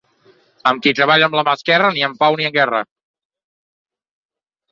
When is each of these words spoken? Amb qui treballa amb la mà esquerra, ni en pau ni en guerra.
Amb 0.69 0.83
qui 0.85 0.93
treballa 0.99 1.27
amb 1.27 1.37
la 1.39 1.43
mà 1.49 1.53
esquerra, 1.59 1.91
ni 1.97 2.05
en 2.07 2.15
pau 2.23 2.39
ni 2.41 2.49
en 2.49 2.55
guerra. 2.55 2.79